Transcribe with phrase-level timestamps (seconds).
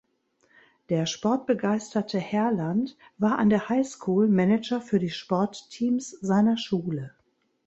[0.89, 7.13] Der sportbegeisterte Herland war an der High School Manager für die Sportteams seiner Schule.